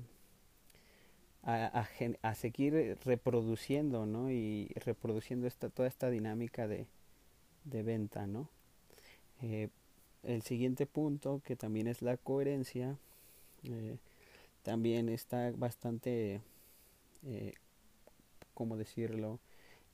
a, 1.43 1.87
a, 2.21 2.35
seguir 2.35 2.97
reproduciendo 3.05 4.05
¿no? 4.05 4.29
y 4.29 4.73
reproduciendo 4.83 5.47
esta, 5.47 5.69
toda 5.69 5.87
esta 5.87 6.09
dinámica 6.09 6.67
de, 6.67 6.85
de 7.63 7.83
venta, 7.83 8.27
¿no? 8.27 8.49
Eh, 9.41 9.69
el 10.23 10.41
siguiente 10.41 10.85
punto, 10.85 11.41
que 11.45 11.55
también 11.55 11.87
es 11.87 12.01
la 12.01 12.17
coherencia, 12.17 12.97
eh, 13.63 13.97
también 14.63 15.09
está 15.09 15.51
bastante, 15.55 16.41
eh, 17.25 17.53
¿cómo 18.53 18.77
decirlo?, 18.77 19.39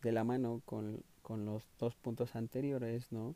de 0.02 0.12
la 0.12 0.24
mano 0.24 0.62
con, 0.66 1.04
con, 1.22 1.46
los 1.46 1.64
dos 1.80 1.96
puntos 1.96 2.36
anteriores, 2.36 3.12
¿no? 3.12 3.36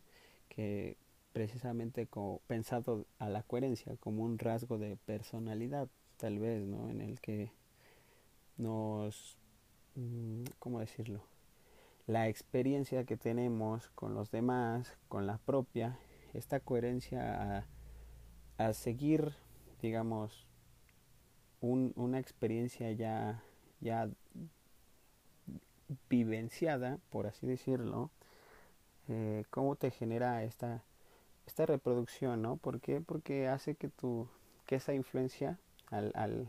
Que 0.50 0.98
precisamente 1.34 2.08
como 2.08 2.40
pensado 2.48 3.06
a 3.20 3.30
la 3.30 3.44
coherencia 3.44 3.96
como 3.98 4.24
un 4.24 4.38
rasgo 4.40 4.78
de 4.78 4.98
personalidad, 4.98 5.88
tal 6.18 6.40
vez, 6.40 6.66
¿no? 6.66 6.90
En 6.90 7.02
el 7.02 7.20
que 7.22 7.52
nos, 8.58 9.38
mm, 9.96 10.44
¿cómo 10.60 10.80
decirlo?, 10.80 11.22
la 12.10 12.28
experiencia 12.28 13.04
que 13.04 13.18
tenemos 13.18 13.90
con 13.90 14.16
los 14.16 14.32
demás, 14.32 14.98
con 15.10 15.28
la 15.28 15.38
propia, 15.38 16.00
esta 16.34 16.60
coherencia 16.60 17.68
a, 18.58 18.74
seguir, 18.74 19.36
digamos, 19.80 20.48
un, 21.62 21.94
una 21.96 22.18
experiencia 22.18 22.92
ya, 22.94 23.44
ya 23.80 24.10
vivenciada, 26.10 26.98
por 27.12 27.28
así 27.28 27.46
decirlo, 27.46 28.10
eh, 29.08 29.44
cómo 29.52 29.76
te 29.76 29.92
genera 29.92 30.44
esta, 30.44 30.84
esta 31.46 31.68
reproducción, 31.68 32.42
¿no? 32.42 32.58
¿Por 32.58 32.82
qué? 32.82 33.02
Porque 33.02 33.48
hace 33.48 33.76
que 33.76 33.88
tu, 33.88 34.28
que 34.66 34.78
esa 34.78 34.96
influencia, 34.96 35.60
al, 35.92 36.12
al, 36.16 36.48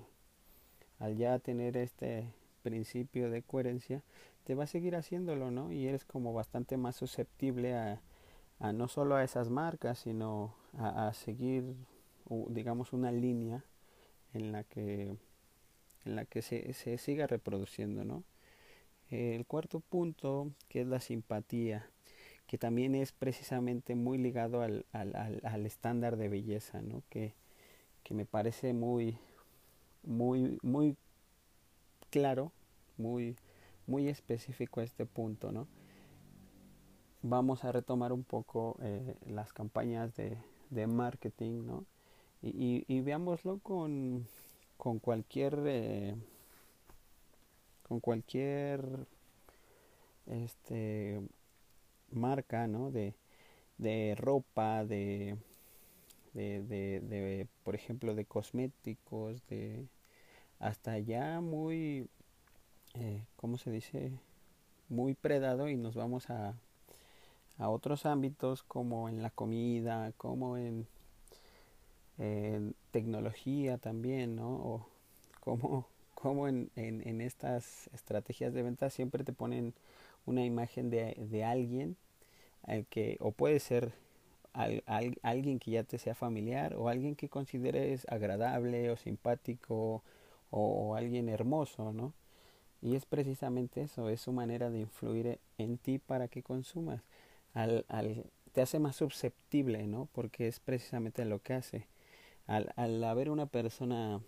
al 1.00 1.18
ya 1.18 1.38
tener 1.38 1.76
este 1.76 2.32
principio 2.62 3.28
de 3.28 3.42
coherencia, 3.42 4.02
te 4.50 4.56
va 4.56 4.64
a 4.64 4.66
seguir 4.66 4.96
haciéndolo, 4.96 5.52
¿no? 5.52 5.70
Y 5.70 5.86
eres 5.86 6.04
como 6.04 6.32
bastante 6.32 6.76
más 6.76 6.96
susceptible 6.96 7.76
a, 7.76 8.00
a 8.58 8.72
no 8.72 8.88
solo 8.88 9.14
a 9.14 9.22
esas 9.22 9.48
marcas, 9.48 10.00
sino 10.00 10.56
a, 10.76 11.06
a, 11.06 11.14
seguir, 11.14 11.76
digamos, 12.48 12.92
una 12.92 13.12
línea 13.12 13.62
en 14.34 14.50
la 14.50 14.64
que, 14.64 15.14
en 16.04 16.16
la 16.16 16.24
que 16.24 16.42
se, 16.42 16.72
se 16.72 16.98
siga 16.98 17.28
reproduciendo, 17.28 18.02
¿no? 18.02 18.24
El 19.08 19.46
cuarto 19.46 19.78
punto, 19.78 20.50
que 20.68 20.80
es 20.80 20.88
la 20.88 20.98
simpatía, 20.98 21.88
que 22.48 22.58
también 22.58 22.96
es 22.96 23.12
precisamente 23.12 23.94
muy 23.94 24.18
ligado 24.18 24.62
al, 24.62 24.84
al, 24.90 25.14
al, 25.14 25.40
al 25.44 25.64
estándar 25.64 26.16
de 26.16 26.28
belleza, 26.28 26.82
¿no? 26.82 27.04
Que, 27.08 27.34
que 28.02 28.14
me 28.14 28.26
parece 28.26 28.72
muy, 28.72 29.16
muy, 30.02 30.58
muy 30.62 30.96
claro, 32.10 32.50
muy, 32.98 33.36
muy 33.90 34.08
específico 34.08 34.80
este 34.80 35.04
punto, 35.04 35.52
¿no? 35.52 35.66
Vamos 37.22 37.64
a 37.64 37.72
retomar 37.72 38.12
un 38.12 38.24
poco 38.24 38.78
eh, 38.82 39.16
las 39.26 39.52
campañas 39.52 40.14
de, 40.16 40.38
de, 40.70 40.86
marketing, 40.86 41.66
¿no? 41.66 41.84
Y, 42.40 42.48
y, 42.48 42.84
y 42.88 43.00
veámoslo 43.02 43.58
con, 43.58 44.26
con 44.78 45.00
cualquier 45.00 45.58
eh, 45.66 46.14
con 47.82 48.00
cualquier 48.00 48.80
este 50.26 51.20
marca, 52.12 52.68
¿no? 52.68 52.90
De, 52.92 53.14
de 53.78 54.14
ropa, 54.16 54.84
de, 54.84 55.36
de, 56.32 56.62
de, 56.62 57.00
de, 57.00 57.48
por 57.64 57.74
ejemplo, 57.74 58.14
de 58.14 58.24
cosméticos, 58.24 59.44
de 59.48 59.88
hasta 60.60 60.98
ya 60.98 61.40
muy 61.40 62.08
eh, 63.00 63.24
¿cómo 63.36 63.58
se 63.58 63.70
dice? 63.70 64.12
Muy 64.88 65.14
predado 65.14 65.68
y 65.68 65.76
nos 65.76 65.94
vamos 65.94 66.28
a, 66.30 66.54
a 67.58 67.68
otros 67.70 68.06
ámbitos 68.06 68.62
como 68.62 69.08
en 69.08 69.22
la 69.22 69.30
comida, 69.30 70.12
como 70.16 70.56
en, 70.56 70.86
tecnología 72.90 73.78
también, 73.78 74.36
¿no? 74.36 74.50
O 74.50 74.86
como, 75.40 75.86
como 76.14 76.48
en, 76.48 76.70
en, 76.76 77.06
en, 77.08 77.22
estas 77.22 77.88
estrategias 77.94 78.52
de 78.52 78.62
venta 78.62 78.90
siempre 78.90 79.24
te 79.24 79.32
ponen 79.32 79.72
una 80.26 80.44
imagen 80.44 80.90
de, 80.90 81.14
de 81.16 81.44
alguien 81.44 81.96
eh, 82.68 82.84
que 82.90 83.16
o 83.20 83.32
puede 83.32 83.58
ser 83.60 83.94
al, 84.52 84.82
al, 84.86 85.16
alguien 85.22 85.58
que 85.58 85.70
ya 85.70 85.84
te 85.84 85.96
sea 85.98 86.14
familiar 86.14 86.74
o 86.74 86.88
alguien 86.88 87.16
que 87.16 87.30
consideres 87.30 88.06
agradable 88.10 88.90
o 88.90 88.96
simpático 88.98 90.02
o, 90.50 90.60
o 90.90 90.94
alguien 90.96 91.28
hermoso, 91.30 91.92
¿no? 91.94 92.12
Y 92.82 92.96
es 92.96 93.04
precisamente 93.06 93.82
eso, 93.82 94.08
es 94.08 94.22
su 94.22 94.32
manera 94.32 94.70
de 94.70 94.80
influir 94.80 95.38
en 95.58 95.78
ti 95.78 95.98
para 95.98 96.28
que 96.28 96.42
consumas. 96.42 97.02
Al, 97.52 97.84
al, 97.88 98.24
te 98.52 98.62
hace 98.62 98.78
más 98.78 98.96
susceptible, 98.96 99.86
¿no? 99.86 100.08
Porque 100.12 100.48
es 100.48 100.60
precisamente 100.60 101.24
lo 101.24 101.40
que 101.42 101.54
hace. 101.54 101.86
Al, 102.46 102.72
al 102.76 103.02
haber 103.04 103.30
una 103.30 103.46
persona 103.46 104.20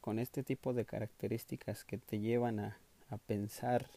con 0.00 0.18
este 0.18 0.42
tipo 0.42 0.72
de 0.72 0.84
características 0.86 1.84
que 1.84 1.98
te 1.98 2.18
llevan 2.18 2.60
a, 2.60 2.78
a 3.10 3.18
pensar 3.18 3.90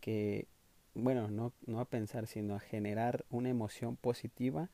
que, 0.00 0.46
bueno, 0.94 1.28
no, 1.28 1.52
no 1.66 1.80
a 1.80 1.84
pensar, 1.84 2.26
sino 2.26 2.54
a 2.54 2.60
generar 2.60 3.24
una 3.30 3.50
emoción 3.50 3.96
positiva, 3.96 4.70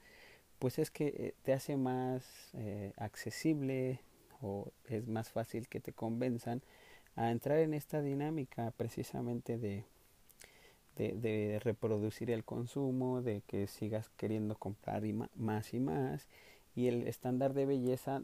pues 0.59 0.79
es 0.79 0.91
que 0.91 1.07
eh, 1.09 1.35
te 1.43 1.53
hace 1.53 1.77
más 1.77 2.51
eh, 2.55 2.93
accesible 2.97 4.01
o 4.43 4.71
es 4.89 5.09
más 5.09 5.31
fácil 5.31 5.69
que 5.69 5.81
te 5.81 5.93
convenzan 5.93 6.63
a 7.21 7.31
entrar 7.31 7.59
en 7.59 7.75
esta 7.75 8.01
dinámica 8.01 8.73
precisamente 8.79 9.59
de, 9.59 9.85
de, 10.97 11.61
reproducir 11.63 12.31
el 12.31 12.45
consumo, 12.45 13.21
de 13.21 13.43
que 13.47 13.67
sigas 13.67 14.09
queriendo 14.17 14.55
comprar 14.55 15.03
más 15.37 15.75
y 15.75 15.81
más, 15.81 16.27
y 16.75 16.87
el 16.87 17.07
estándar 17.07 17.53
de 17.53 17.67
belleza 17.67 18.23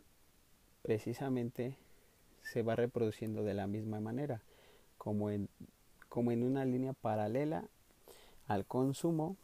precisamente 0.81 1.76
se 2.43 2.62
va 2.62 2.75
reproduciendo 2.75 3.43
de 3.43 3.53
la 3.53 3.67
misma 3.67 4.00
manera, 4.00 4.41
como 4.97 5.29
en, 5.29 5.50
como 6.09 6.33
en 6.33 6.43
una 6.43 6.65
línea 6.65 6.95
paralela 6.95 7.65
al 8.49 8.65
consumo 8.65 9.37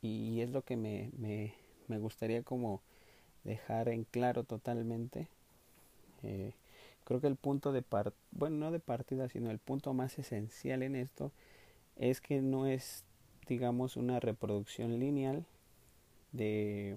y 0.00 0.40
es 0.40 0.50
lo 0.50 0.62
que 0.62 0.76
me, 0.76 1.12
me, 1.16 1.54
me 1.86 1.98
gustaría 1.98 2.42
como 2.42 2.80
dejar 3.44 3.88
en 3.88 4.02
claro 4.02 4.42
totalmente. 4.42 5.28
Eh, 6.24 6.54
creo 7.04 7.20
que 7.20 7.26
el 7.26 7.36
punto 7.36 7.72
de 7.72 7.82
part 7.82 8.14
bueno 8.30 8.56
no 8.56 8.72
de 8.72 8.80
partida 8.80 9.28
sino 9.28 9.50
el 9.50 9.58
punto 9.58 9.94
más 9.94 10.18
esencial 10.18 10.82
en 10.82 10.96
esto 10.96 11.32
es 11.96 12.20
que 12.20 12.40
no 12.40 12.66
es 12.66 13.04
digamos 13.46 13.96
una 13.96 14.20
reproducción 14.20 14.98
lineal 14.98 15.44
de, 16.32 16.96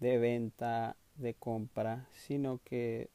de 0.00 0.18
venta 0.18 0.96
de 1.16 1.34
compra 1.34 2.08
sino 2.12 2.60
que 2.64 3.08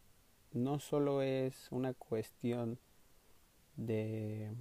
no 0.53 0.79
solo 0.79 1.21
es 1.21 1.67
una 1.71 1.93
cuestión 1.93 2.77
de 3.77 4.51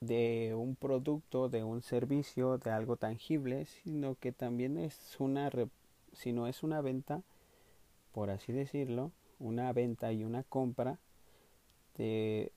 de 0.00 0.54
un 0.54 0.76
producto, 0.76 1.48
de 1.50 1.62
un 1.62 1.82
servicio, 1.82 2.56
de 2.58 2.70
algo 2.70 2.96
tangible, 2.96 3.66
sino 3.66 4.14
que 4.14 4.32
también 4.32 4.78
es 4.78 5.16
una 5.18 5.50
sino 6.12 6.46
es 6.48 6.62
una 6.62 6.80
venta, 6.80 7.22
por 8.12 8.30
así 8.30 8.52
decirlo, 8.52 9.12
una 9.38 9.72
venta 9.72 10.12
y 10.12 10.24
una 10.24 10.42
compra 10.42 10.98
de, 11.96 12.52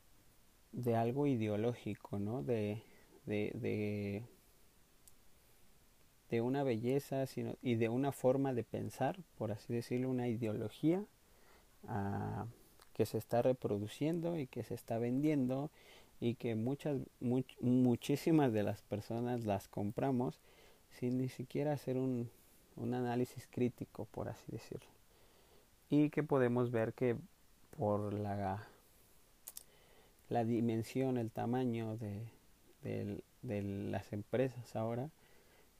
de 0.71 0.95
algo 0.95 1.27
ideológico, 1.27 2.19
¿no? 2.19 2.43
De, 2.43 2.81
de, 3.25 3.51
de, 3.55 4.23
de 6.29 6.41
una 6.41 6.63
belleza 6.63 7.25
sino, 7.25 7.55
y 7.61 7.75
de 7.75 7.89
una 7.89 8.11
forma 8.11 8.53
de 8.53 8.63
pensar, 8.63 9.17
por 9.37 9.51
así 9.51 9.73
decirlo, 9.73 10.09
una 10.09 10.27
ideología 10.27 11.03
ah, 11.87 12.45
que 12.93 13.05
se 13.05 13.17
está 13.17 13.41
reproduciendo 13.41 14.37
y 14.37 14.47
que 14.47 14.63
se 14.63 14.73
está 14.75 14.97
vendiendo 14.97 15.69
y 16.19 16.35
que 16.35 16.55
muchas 16.55 16.99
muchísimas 17.59 18.53
de 18.53 18.63
las 18.63 18.81
personas 18.81 19.45
las 19.45 19.67
compramos 19.67 20.39
sin 20.91 21.17
ni 21.17 21.27
siquiera 21.27 21.73
hacer 21.73 21.97
un, 21.97 22.29
un 22.77 22.93
análisis 22.93 23.47
crítico 23.51 24.05
por 24.05 24.29
así 24.29 24.45
decirlo 24.49 24.87
y 25.93 26.09
que 26.09 26.23
podemos 26.23 26.71
ver 26.71 26.93
que 26.93 27.15
por 27.77 28.13
la 28.13 28.67
la 30.33 30.43
dimensión 30.43 31.17
el 31.17 31.31
tamaño 31.31 31.95
de, 31.97 32.25
de, 32.81 33.61
las 33.61 34.11
empresas 34.13 34.75
ahora 34.75 35.11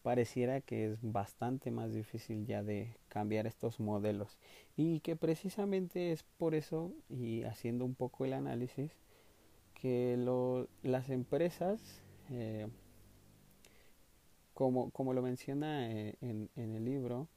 pareciera 0.03 0.61
que 0.61 0.91
es 0.91 0.99
bastante 1.01 1.71
más 1.71 1.93
difícil 1.93 2.45
ya 2.45 2.61
de 2.61 2.95
cambiar 3.07 3.47
estos 3.47 3.79
modelos. 3.79 4.37
Y 4.77 4.99
que 4.99 5.15
precisamente 5.15 6.11
es 6.11 6.23
por 6.37 6.53
eso 6.53 6.91
y 7.09 7.43
haciendo 7.43 7.83
un 7.83 7.95
poco 7.95 8.25
el 8.25 8.33
análisis 8.33 8.91
que 9.73 10.17
lo, 10.17 10.67
las 10.83 11.09
empresas, 11.09 12.01
eh, 12.29 12.67
como, 14.53 14.91
como 14.91 15.13
lo 15.13 15.21
menciona 15.21 15.89
eh, 15.89 16.15
en, 16.21 16.49
en, 16.55 16.75
el 16.75 16.85
libro, 16.85 17.27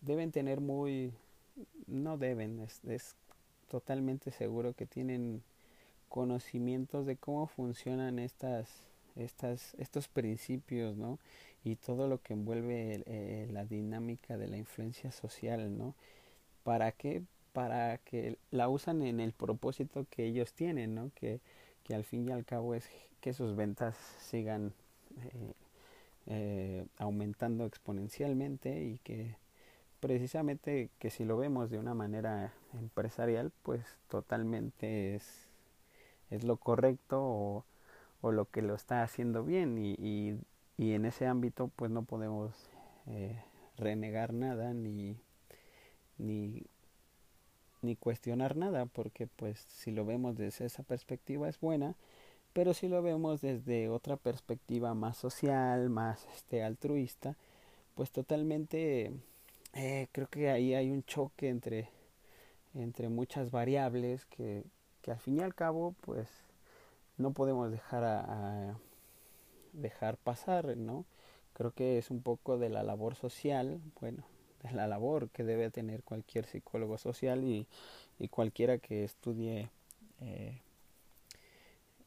deben 0.00 0.32
tener 0.32 0.60
muy, 0.60 1.12
no 1.86 2.18
deben, 2.18 2.60
es, 2.60 2.84
es 2.84 3.16
totalmente 3.68 4.30
seguro 4.30 4.74
que 4.74 4.86
tienen 4.86 5.42
conocimientos 6.08 7.06
de 7.06 7.16
cómo 7.16 7.46
funcionan 7.46 8.18
estas, 8.18 8.68
estas, 9.16 9.74
estos 9.78 10.08
principios, 10.08 10.96
¿no? 10.96 11.18
Y 11.64 11.76
todo 11.76 12.08
lo 12.08 12.20
que 12.20 12.34
envuelve 12.34 13.02
eh, 13.06 13.48
la 13.50 13.64
dinámica 13.64 14.36
de 14.36 14.48
la 14.48 14.58
influencia 14.58 15.10
social, 15.10 15.76
¿no? 15.76 15.94
¿Para 16.62 16.92
qué? 16.92 17.22
Para 17.52 17.98
que 17.98 18.38
la 18.50 18.68
usan 18.68 19.02
en 19.02 19.20
el 19.20 19.32
propósito 19.32 20.06
que 20.10 20.26
ellos 20.26 20.52
tienen, 20.52 20.94
¿no? 20.94 21.10
Que 21.14 21.40
que 21.84 21.94
al 21.94 22.04
fin 22.04 22.28
y 22.28 22.32
al 22.32 22.44
cabo 22.44 22.74
es 22.74 22.88
que 23.20 23.32
sus 23.32 23.54
ventas 23.54 23.96
sigan 24.18 24.72
eh, 25.22 25.52
eh, 26.26 26.86
aumentando 26.96 27.66
exponencialmente 27.66 28.82
y 28.82 28.98
que 28.98 29.36
precisamente 30.04 30.90
que 30.98 31.08
si 31.08 31.24
lo 31.24 31.38
vemos 31.38 31.70
de 31.70 31.78
una 31.78 31.94
manera 31.94 32.52
empresarial 32.74 33.52
pues 33.62 33.80
totalmente 34.10 35.14
es, 35.14 35.48
es 36.28 36.44
lo 36.44 36.58
correcto 36.58 37.22
o, 37.22 37.64
o, 38.20 38.30
lo 38.30 38.44
que 38.50 38.60
lo 38.60 38.74
está 38.74 39.02
haciendo 39.02 39.44
bien 39.44 39.78
y, 39.78 39.94
y, 40.76 40.92
en 40.92 41.06
ese 41.06 41.26
ámbito 41.26 41.70
pues 41.74 41.90
no 41.90 42.02
podemos 42.02 42.52
eh, 43.06 43.42
renegar 43.78 44.34
nada 44.34 44.74
ni, 44.74 45.16
ni 46.18 46.66
ni 47.80 47.96
cuestionar 47.96 48.56
nada, 48.56 48.84
porque 48.84 49.26
pues 49.26 49.58
si 49.60 49.90
lo 49.90 50.04
vemos 50.04 50.36
desde 50.36 50.66
esa 50.66 50.82
perspectiva 50.82 51.48
es 51.48 51.58
buena, 51.60 51.94
pero 52.52 52.74
si 52.74 52.88
lo 52.88 53.00
vemos 53.02 53.40
desde 53.40 53.88
otra 53.88 54.18
perspectiva 54.18 54.92
más 54.92 55.16
social, 55.16 55.88
más 55.88 56.26
este 56.36 56.62
altruista, 56.62 57.36
pues 57.94 58.10
totalmente 58.10 59.12
eh, 59.74 60.08
creo 60.12 60.28
que 60.28 60.50
ahí 60.50 60.74
hay 60.74 60.90
un 60.90 61.04
choque 61.04 61.48
entre 61.48 61.88
entre 62.74 63.08
muchas 63.08 63.50
variables 63.50 64.24
que, 64.26 64.64
que 65.00 65.12
al 65.12 65.18
fin 65.18 65.38
y 65.38 65.40
al 65.40 65.54
cabo 65.54 65.94
pues 66.00 66.28
no 67.16 67.32
podemos 67.32 67.70
dejar 67.70 68.04
a, 68.04 68.76
dejar 69.72 70.16
pasar, 70.16 70.76
¿no? 70.76 71.04
Creo 71.52 71.72
que 71.72 71.98
es 71.98 72.10
un 72.10 72.22
poco 72.22 72.58
de 72.58 72.68
la 72.68 72.82
labor 72.82 73.14
social, 73.14 73.80
bueno, 74.00 74.24
la 74.72 74.86
labor 74.86 75.28
que 75.30 75.44
debe 75.44 75.70
tener 75.70 76.02
cualquier 76.02 76.46
psicólogo 76.46 76.98
social 76.98 77.44
y, 77.44 77.66
y 78.18 78.28
cualquiera 78.28 78.78
que 78.78 79.04
estudie 79.04 79.68
eh, 80.20 80.60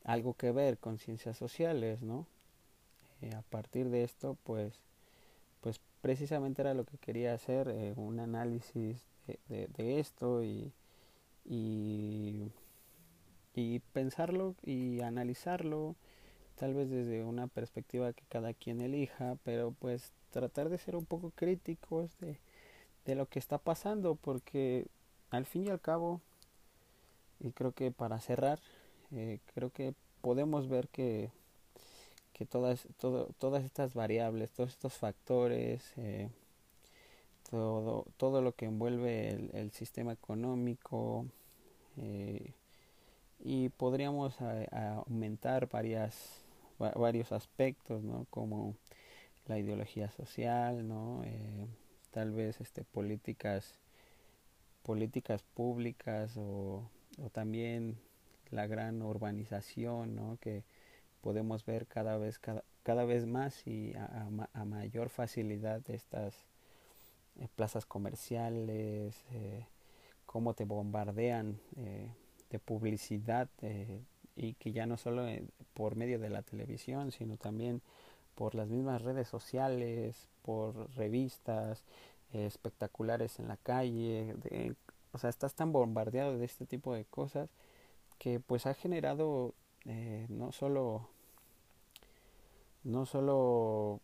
algo 0.03 0.33
que 0.33 0.51
ver 0.51 0.77
con 0.77 0.97
ciencias 0.97 1.37
sociales, 1.37 2.01
¿no? 2.01 2.25
Eh, 3.21 3.33
a 3.35 3.41
partir 3.43 3.89
de 3.89 4.03
esto, 4.03 4.37
pues 4.43 4.86
precisamente 6.07 6.61
era 6.61 6.73
lo 6.73 6.85
que 6.85 6.97
quería 6.97 7.33
hacer, 7.33 7.67
eh, 7.67 7.91
un 7.97 8.21
análisis 8.21 9.03
de, 9.49 9.99
esto 9.99 10.41
y, 10.41 10.71
y, 11.43 12.49
y 13.53 13.79
pensarlo 13.91 14.55
y 14.63 15.01
analizarlo, 15.01 15.97
tal 16.55 16.75
vez 16.75 16.89
desde 16.89 17.25
una 17.25 17.47
perspectiva 17.47 18.13
que 18.13 18.23
cada 18.29 18.53
quien 18.53 18.79
elija, 18.79 19.35
pero 19.43 19.75
pues 19.77 20.13
tratar 20.31 20.69
de 20.69 20.77
ser 20.77 20.95
un 20.95 21.03
poco 21.03 21.31
críticos 21.31 22.17
de, 22.19 22.39
de 23.03 23.15
lo 23.15 23.25
que 23.25 23.39
está 23.39 23.57
pasando, 23.57 24.15
porque 24.15 24.87
al 25.29 25.45
fin 25.45 25.65
y 25.65 25.69
al 25.71 25.81
cabo, 25.81 26.21
y 27.41 27.51
creo 27.51 27.73
que 27.73 27.91
para 27.91 28.21
cerrar, 28.21 28.61
eh, 29.11 29.39
creo 29.53 29.71
que 29.71 29.93
podemos 30.21 30.69
ver 30.69 30.87
que, 30.87 31.31
que 32.37 32.45
todas, 32.45 32.87
todas 33.39 33.63
estas 33.63 33.93
variables, 33.93 34.51
todos 34.51 34.71
estos 34.71 34.93
factores, 34.93 35.91
eh, 35.97 36.29
todo, 37.49 38.05
todo 38.17 38.41
lo 38.41 38.53
que 38.53 38.65
envuelve 38.65 39.49
el, 39.53 39.71
sistema 39.71 40.13
económico, 40.13 41.25
eh, 41.97 42.53
y 43.39 43.69
podríamos 43.69 44.39
a 44.41 45.03
aumentar 45.07 45.67
varias, 45.69 46.43
varios 46.77 47.31
aspectos, 47.31 48.03
¿no? 48.03 48.27
como 48.29 48.75
la 49.47 49.57
ideología 49.57 50.11
social, 50.11 50.87
¿no? 50.87 51.23
Eh, 51.23 51.67
tal 52.11 52.31
vez 52.31 52.59
este 52.61 52.83
políticas 52.83 53.79
políticas 54.83 55.43
públicas 55.43 56.37
o, 56.37 56.89
o 57.21 57.29
también 57.31 57.97
la 58.51 58.67
gran 58.67 59.01
urbanización 59.01 60.15
¿no? 60.15 60.37
que 60.39 60.63
podemos 61.27 61.65
ver 61.65 61.87
cada 61.87 62.15
vez 62.15 62.39
cada, 62.39 62.63
cada 62.83 63.03
vez 63.03 63.25
más 63.25 63.67
y 63.67 63.93
a, 63.95 64.29
a, 64.53 64.63
mayor 64.63 65.09
facilidad 65.09 65.81
estas 65.89 66.33
eh, 67.35 67.49
plazas 67.53 67.85
comerciales 67.85 69.25
eh, 69.33 69.65
cómo 70.25 70.53
te 70.53 70.63
bombardean 70.63 71.59
eh, 71.75 72.07
de 72.49 72.59
publicidad 72.59 73.49
y 74.37 74.53
que 74.53 74.71
ya 74.71 74.85
no 74.85 74.95
solo 74.95 75.25
por 75.73 75.97
medio 75.97 76.17
de 76.17 76.29
la 76.29 76.43
televisión 76.43 77.11
sino 77.11 77.35
también 77.35 77.81
por 78.35 78.55
las 78.55 78.69
mismas 78.69 79.01
redes 79.01 79.27
sociales, 79.27 80.29
por 80.43 80.89
revistas 80.95 81.83
espectaculares 82.31 83.37
en 83.39 83.49
la 83.49 83.57
calle, 83.57 84.33
de, 84.43 84.75
o 85.11 85.17
sea, 85.17 85.29
estás 85.29 85.55
tan 85.55 85.73
bombardeado 85.73 86.37
de 86.37 86.45
este 86.45 86.65
tipo 86.65 86.93
de 86.93 87.03
cosas 87.03 87.49
que 88.17 88.39
pues 88.39 88.65
ha 88.65 88.73
generado 88.73 89.53
no 90.29 90.53
solo 90.53 91.09
no 92.87 93.05
solo 93.05 93.99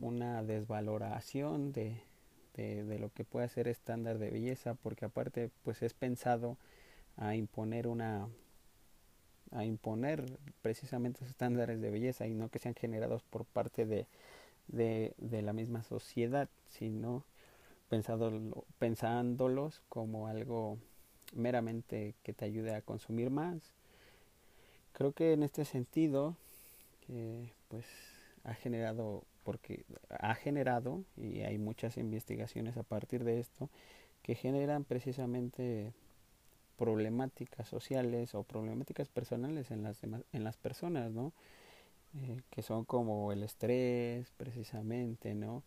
una 0.00 0.42
desvaloración 0.42 1.72
de, 1.72 2.00
de, 2.54 2.84
de, 2.84 2.98
lo 2.98 3.10
que 3.10 3.24
puede 3.24 3.48
ser 3.48 3.68
estándar 3.68 4.18
de 4.18 4.30
belleza 4.30 4.74
porque 4.74 5.06
aparte 5.06 5.50
pues 5.64 5.82
es 5.82 5.94
pensado 5.94 6.58
a 7.16 7.34
imponer 7.34 7.88
una 7.88 8.28
a 9.52 9.64
imponer 9.64 10.38
precisamente 10.60 11.24
estándares 11.24 11.80
de 11.80 11.90
belleza 11.90 12.26
y 12.26 12.34
no 12.34 12.50
que 12.50 12.58
sean 12.58 12.74
generados 12.74 13.22
por 13.22 13.46
parte 13.46 13.86
de, 13.86 14.06
de, 14.68 15.14
de 15.16 15.40
la 15.40 15.54
misma 15.54 15.82
sociedad, 15.82 16.50
sino 16.68 17.24
pensándolo, 17.88 18.64
pensándolos 18.78 19.80
como 19.88 20.28
algo 20.28 20.76
meramente 21.34 22.14
que 22.22 22.34
te 22.34 22.44
ayude 22.44 22.74
a 22.74 22.82
consumir 22.82 23.30
más. 23.30 23.72
Creo 24.92 25.12
que 25.12 25.32
en 25.32 25.42
este 25.42 25.64
sentido, 25.64 26.36
eh, 27.08 27.50
pues 27.68 27.86
ha 28.48 28.54
generado, 28.54 29.24
porque 29.44 29.84
ha 30.08 30.34
generado, 30.34 31.02
y 31.16 31.40
hay 31.40 31.58
muchas 31.58 31.96
investigaciones 31.98 32.76
a 32.76 32.82
partir 32.82 33.24
de 33.24 33.40
esto, 33.40 33.68
que 34.22 34.34
generan 34.34 34.84
precisamente 34.84 35.92
problemáticas 36.76 37.68
sociales 37.68 38.34
o 38.34 38.42
problemáticas 38.44 39.08
personales 39.08 39.70
en 39.70 39.82
las, 39.82 40.02
en 40.02 40.44
las 40.44 40.56
personas, 40.56 41.10
¿no? 41.12 41.32
Eh, 42.14 42.40
que 42.50 42.62
son 42.62 42.84
como 42.84 43.32
el 43.32 43.42
estrés, 43.42 44.32
precisamente, 44.36 45.34
¿no? 45.34 45.62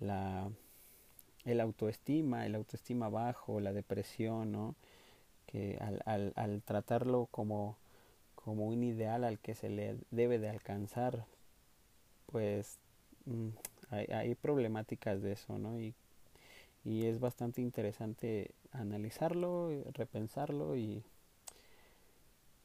La, 0.00 0.50
el 1.44 1.60
autoestima, 1.60 2.44
el 2.44 2.54
autoestima 2.56 3.08
bajo, 3.08 3.60
la 3.60 3.72
depresión, 3.72 4.52
¿no? 4.52 4.74
Que 5.46 5.78
al, 5.80 6.02
al, 6.04 6.32
al 6.36 6.62
tratarlo 6.62 7.26
como, 7.30 7.78
como 8.34 8.66
un 8.66 8.84
ideal 8.84 9.24
al 9.24 9.38
que 9.38 9.54
se 9.54 9.70
le 9.70 9.96
debe 10.10 10.38
de 10.38 10.50
alcanzar, 10.50 11.24
pues 12.30 12.78
mm, 13.26 13.48
hay, 13.90 14.34
problemáticas 14.34 15.22
de 15.22 15.32
eso, 15.32 15.58
¿no? 15.58 15.80
Y, 15.80 15.94
y 16.84 17.06
es 17.06 17.20
bastante 17.20 17.60
interesante 17.60 18.52
analizarlo, 18.72 19.70
repensarlo 19.92 20.76
y, 20.76 21.02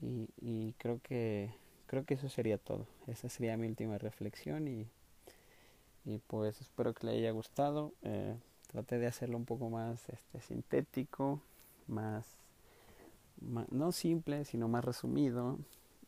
y, 0.01 0.29
y 0.41 0.73
creo 0.77 0.99
que 1.01 1.51
creo 1.93 2.05
que 2.05 2.15
eso 2.15 2.27
sería 2.27 2.57
todo. 2.57 2.87
Esa 3.05 3.29
sería 3.29 3.55
mi 3.55 3.67
última 3.67 3.99
reflexión 3.99 4.67
y, 4.67 4.87
y 6.05 6.17
pues 6.25 6.59
espero 6.59 6.93
que 6.95 7.05
le 7.05 7.13
haya 7.13 7.29
gustado. 7.29 7.93
Eh, 8.01 8.35
traté 8.71 8.97
de 8.97 9.05
hacerlo 9.05 9.37
un 9.37 9.45
poco 9.45 9.69
más 9.69 10.09
este, 10.09 10.41
sintético, 10.41 11.39
más, 11.87 12.25
más, 13.41 13.71
no 13.71 13.91
simple, 13.91 14.43
sino 14.45 14.67
más 14.67 14.83
resumido 14.83 15.59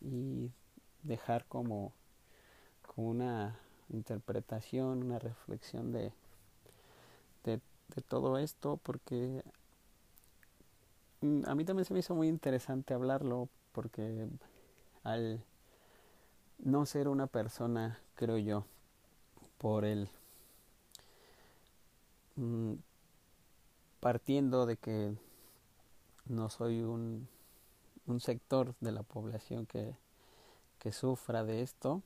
y 0.02 0.50
dejar 1.04 1.46
como, 1.46 1.94
una 2.96 3.60
interpretación, 3.90 5.04
una 5.04 5.20
reflexión 5.20 5.92
de, 5.92 6.12
de, 7.44 7.60
todo 8.08 8.38
esto 8.38 8.78
porque 8.84 9.44
a 11.46 11.56
mí 11.56 11.66
también 11.66 11.86
se 11.86 11.94
me 11.94 12.00
hizo 12.00 12.16
muy 12.16 12.28
interesante 12.28 12.94
hablarlo 12.94 13.48
porque 13.72 14.28
al 15.04 15.44
no 16.60 16.86
ser 16.86 17.08
una 17.08 17.28
persona, 17.28 18.00
creo 18.16 18.38
yo, 18.38 18.66
por 19.58 19.86
el 19.86 20.10
mm, 22.36 22.74
partiendo 24.00 24.66
de 24.66 24.78
que 24.78 25.16
no 26.26 26.50
soy 26.50 26.82
un, 26.82 27.28
un 28.08 28.20
sector 28.20 28.76
de 28.80 28.92
la 28.92 29.04
población 29.04 29.66
que, 29.66 29.96
que 30.80 30.92
sufra 30.92 31.44
de 31.44 31.62
esto 31.62 32.02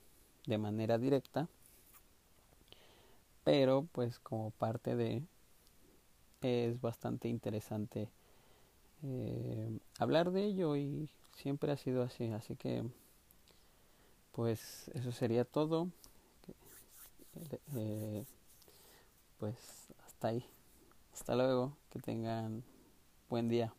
de 0.45 0.58
manera 0.58 0.97
directa, 0.97 1.47
pero 3.43 3.88
pues 3.91 4.19
como 4.19 4.52
parte 4.52 4.95
de 4.95 5.23
es 6.41 6.80
bastante 6.80 7.28
interesante 7.28 8.10
eh, 9.04 9.80
hablar 9.97 10.32
de 10.32 10.45
ello 10.45 10.75
y 10.75 11.10
siempre 11.36 11.71
ha 11.71 11.78
sido 11.78 12.04
así, 12.04 12.28
así 12.32 12.56
que 12.56 12.84
pues 14.32 14.89
eso 14.93 15.12
sería 15.12 15.45
todo. 15.45 15.89
Eh, 17.75 18.25
pues 19.38 19.56
hasta 20.06 20.30
ahí. 20.30 20.45
Hasta 21.13 21.36
luego. 21.36 21.78
Que 21.89 21.99
tengan 21.99 22.63
buen 23.30 23.49
día. 23.49 23.73